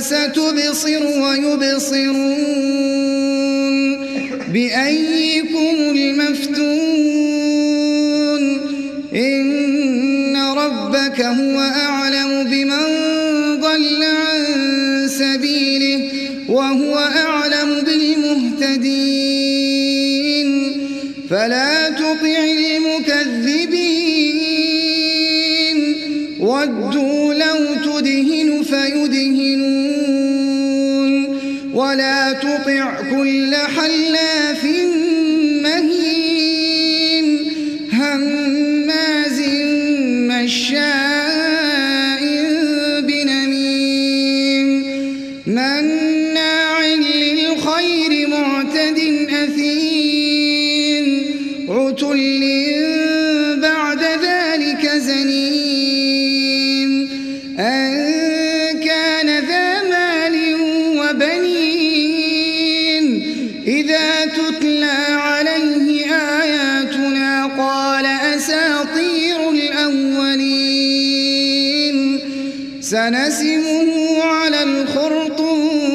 فستبصر 0.00 1.06
ويبصرون 1.06 2.44
بأيكم 4.52 5.74
المفتون 5.78 6.74
إن 9.14 10.36
ربك 10.36 11.20
هو 11.20 11.60
أعلم 11.60 12.44
بمن 12.50 12.80
ضل 13.60 14.02
عن 14.02 14.44
سبيله 15.08 16.10
وهو 16.48 16.98
أعلم 16.98 17.80
بالمهتدين 17.86 19.14
فلا 21.30 21.73
لو 27.32 27.74
تدهن 27.84 28.62
فيدهنون. 28.62 29.94
ولا 31.74 32.32
تطع 32.32 33.00
كل 33.10 33.54
حلاف 33.54 34.64
سنسمه 72.84 74.22
على 74.22 74.62
الخرطوم. 74.62 75.94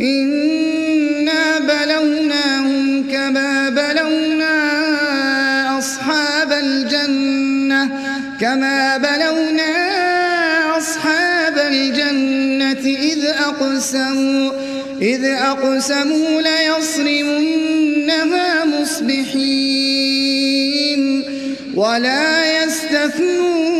إنا 0.00 1.58
بلوناهم 1.58 3.10
كما 3.12 3.68
بلونا 3.68 4.58
أصحاب 5.78 6.52
الجنة 6.52 7.88
كما 8.40 8.96
بلونا 8.96 9.72
أصحاب 10.78 11.58
الجنة 11.58 12.84
إذ 13.12 13.24
أقسموا 13.24 14.52
إذ 15.02 15.24
أقسموا 15.24 16.42
ليصرمنها 16.42 17.84
مصبحين. 18.64 19.80
ولا 21.74 22.64
يستثنون 22.64 23.79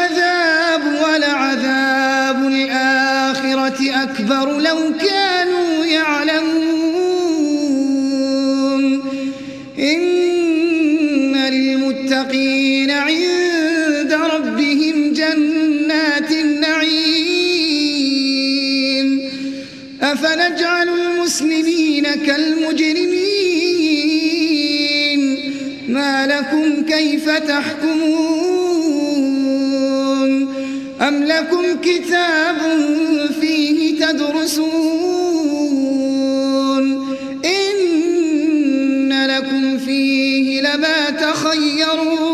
أكبر 4.03 4.59
لو 4.59 4.77
كانوا 4.99 5.85
يعلمون. 5.85 7.01
إن 9.79 11.35
للمتقين 11.35 12.91
عند 12.91 14.13
ربهم 14.13 15.13
جنات 15.13 16.31
النعيم. 16.31 17.51
أفنجعل 20.01 20.89
المسلمين 20.89 22.05
كالمجرمين؟ 22.25 23.21
ما 25.87 26.27
لكم 26.27 26.81
كيف 26.85 27.29
تحكمون؟ 27.29 28.30
أم 31.11 31.23
لكم 31.23 31.63
كتاب 31.81 32.57
فيه 33.41 34.05
تدرسون 34.05 35.41
إن 37.45 39.25
لكم 39.27 39.77
فيه 39.77 40.61
لما 40.61 41.09
تخيرون 41.09 42.31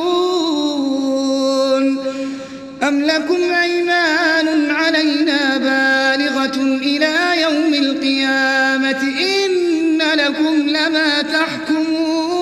أم 2.84 3.02
لكم 3.02 3.42
أيمان 3.64 4.72
علينا 4.72 5.58
بالغة 5.58 6.62
إلى 6.62 7.42
يوم 7.42 7.74
القيامة 7.74 9.02
إن 9.20 10.02
لكم 10.16 10.70
لما 10.70 11.22
تحكمون 11.22 12.38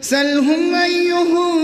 سلهم 0.00 0.74
أيهم 0.74 1.63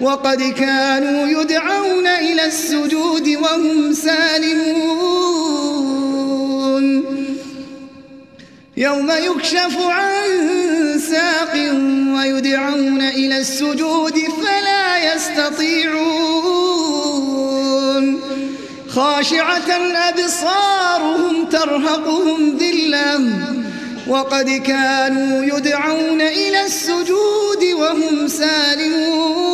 وقد 0.00 0.42
كانوا 0.42 1.42
يدعون 1.42 2.06
إلى 2.06 2.46
السجود 2.46 3.28
وهم 3.28 3.92
سالمون. 3.92 5.16
يوم 8.76 9.10
يكشف 9.10 9.78
عن 9.78 10.18
ساق 11.10 11.54
ويدعون 12.16 13.00
إلى 13.00 13.38
السجود 13.38 14.18
فلا 14.18 15.14
يستطيعون. 15.14 16.36
خاشعة 18.88 19.70
أبصارهم 20.08 21.44
ترهقهم 21.44 22.58
ذِلَّةٌ. 22.58 23.20
وقد 24.08 24.50
كانوا 24.50 25.44
يدعون 25.44 26.20
إلى 26.20 26.66
السجود 26.66 27.64
وهم 27.78 28.28
سالمون. 28.28 29.45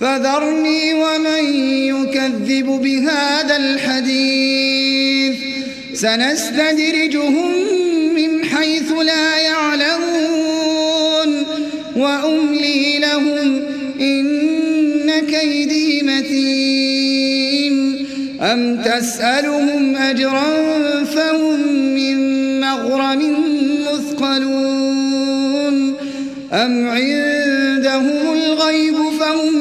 فذرني 0.00 0.94
ومن 0.94 1.44
يكذب 1.64 2.66
بهذا 2.66 3.56
الحديث. 3.56 5.36
سنستدرجهم 5.94 7.50
من 8.14 8.44
حيث 8.44 8.92
لا 8.92 9.36
يعلمون. 9.36 11.46
وأملي 11.96 12.98
لهم 12.98 13.62
إن 14.00 15.10
كيدي 15.30 16.02
متين. 16.02 18.06
أم 18.40 18.82
تسألهم 18.82 19.96
أجرا 19.96 21.04
فهم 21.04 21.60
من 21.94 22.16
مغرم 22.60 23.34
مثقلون. 23.80 24.76
أم 26.52 26.88
عندهم 26.88 28.32
الغيب 28.32 29.05